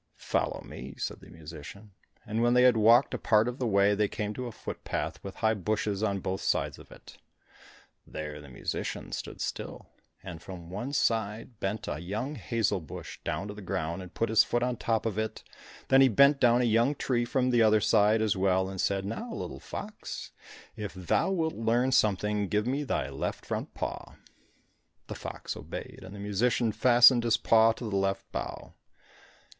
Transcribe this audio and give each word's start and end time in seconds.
"Follow 0.15 0.63
me," 0.65 0.95
said 0.97 1.19
the 1.19 1.29
musician; 1.29 1.91
and 2.25 2.41
when 2.41 2.55
they 2.55 2.63
had 2.63 2.75
walked 2.75 3.13
a 3.13 3.19
part 3.19 3.47
of 3.47 3.59
the 3.59 3.67
way, 3.67 3.93
they 3.93 4.07
came 4.07 4.33
to 4.33 4.47
a 4.47 4.51
footpath, 4.51 5.23
with 5.23 5.35
high 5.35 5.53
bushes 5.53 6.01
on 6.01 6.19
both 6.21 6.41
sides 6.41 6.79
of 6.79 6.91
it. 6.91 7.19
There 8.07 8.41
the 8.41 8.49
musician 8.49 9.11
stood 9.11 9.39
still, 9.39 9.91
and 10.23 10.41
from 10.41 10.71
one 10.71 10.91
side 10.93 11.59
bent 11.59 11.87
a 11.87 11.99
young 11.99 12.33
hazel 12.33 12.79
bush 12.79 13.19
down 13.23 13.47
to 13.49 13.53
the 13.53 13.61
ground, 13.61 14.01
and 14.01 14.11
put 14.11 14.29
his 14.29 14.43
foot 14.43 14.63
on 14.63 14.73
the 14.73 14.79
top 14.79 15.05
of 15.05 15.19
it, 15.19 15.43
then 15.89 16.01
he 16.01 16.07
bent 16.07 16.39
down 16.39 16.61
a 16.61 16.65
young 16.65 16.95
tree 16.95 17.23
from 17.23 17.51
the 17.51 17.61
other 17.61 17.79
side 17.79 18.23
as 18.23 18.35
well, 18.35 18.69
and 18.69 18.81
said, 18.81 19.05
"Now 19.05 19.31
little 19.31 19.59
fox, 19.59 20.31
if 20.75 20.95
thou 20.95 21.29
wilt 21.29 21.53
learn 21.53 21.91
something, 21.91 22.47
give 22.47 22.65
me 22.65 22.83
thy 22.83 23.11
left 23.11 23.45
front 23.45 23.75
paw." 23.75 24.15
The 25.05 25.13
fox 25.13 25.55
obeyed, 25.55 25.99
and 26.01 26.15
the 26.15 26.19
musician 26.19 26.71
fastened 26.71 27.23
his 27.23 27.37
paw 27.37 27.73
to 27.73 27.87
the 27.87 27.95
left 27.95 28.25
bough. 28.31 28.73